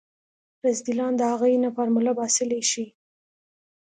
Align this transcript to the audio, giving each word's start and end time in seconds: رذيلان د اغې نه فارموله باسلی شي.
رذيلان 0.67 1.13
د 1.17 1.21
اغې 1.33 1.53
نه 1.63 1.69
فارموله 1.75 2.11
باسلی 2.19 2.61
شي. 2.71 2.85